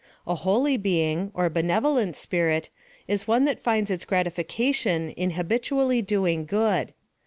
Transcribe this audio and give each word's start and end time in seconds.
A 0.25 0.33
holy 0.33 0.77
being, 0.77 1.29
or 1.35 1.47
benevolent 1.51 2.15
spirit, 2.15 2.71
is 3.07 3.27
one 3.27 3.45
that 3.45 3.59
finds 3.59 3.91
its 3.91 4.03
gratification 4.03 5.11
in 5.11 5.29
habitually 5.37 6.01
doing 6.01 6.43
good. 6.45 6.95